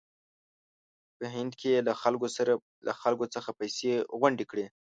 [1.17, 1.79] په هند کې یې
[2.87, 4.65] له خلکو څخه پیسې غونډې کړې.